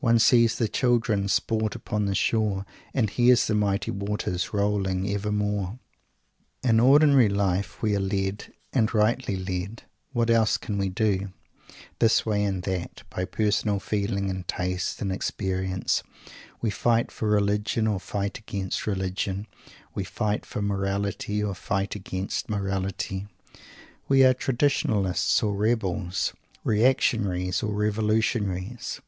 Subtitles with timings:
[0.00, 5.78] One "sees the children sport upon the shore, and hears the mighty waters rolling evermore."
[6.62, 11.32] In ordinary life we are led, and rightly led what else can we do?
[12.00, 16.02] this way and that by personal feeling and taste and experience.
[16.60, 19.46] We fight for Religion or fight against Religion.
[19.94, 23.28] We fight for Morality or fight against Morality.
[24.08, 29.00] We are Traditionalists or Rebels, Reactionaries or Revolutionaries.